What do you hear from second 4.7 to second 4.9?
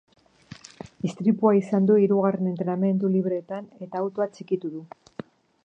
du.